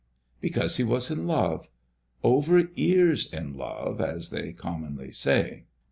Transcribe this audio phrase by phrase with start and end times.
[0.39, 1.69] Because he was in love,
[2.23, 5.65] over ears in love, as they commonly say.